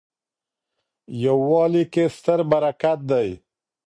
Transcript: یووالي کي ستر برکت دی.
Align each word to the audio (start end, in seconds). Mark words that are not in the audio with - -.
یووالي 1.23 1.83
کي 1.93 2.03
ستر 2.15 2.39
برکت 2.51 2.99
دی. 3.09 3.27